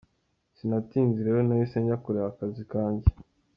[0.57, 3.11] Sinatinze rero nahise njya kureba akazi kanjye.â€?